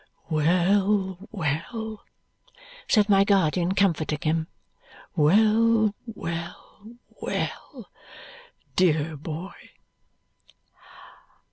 [0.31, 2.03] "Well, well,"
[2.89, 4.47] said my guardian, comforting him;
[5.15, 7.85] "well, well, well,
[8.75, 9.53] dear boy!"